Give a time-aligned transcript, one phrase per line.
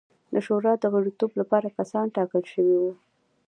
[0.33, 2.93] د شورا د غړیتوب لپاره کسان ټاکل شوي وو.